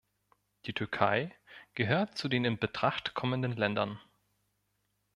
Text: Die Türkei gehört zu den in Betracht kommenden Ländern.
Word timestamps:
Die 0.65 0.73
Türkei 0.73 1.31
gehört 1.75 2.17
zu 2.17 2.27
den 2.27 2.43
in 2.43 2.57
Betracht 2.57 3.13
kommenden 3.13 3.55
Ländern. 3.55 3.99